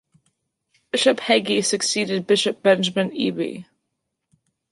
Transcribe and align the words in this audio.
Bishop 0.89 1.19
Hagey 1.19 1.63
succeeded 1.63 2.25
Bishop 2.25 2.63
Benjamin 2.63 3.11
Eby. 3.11 3.67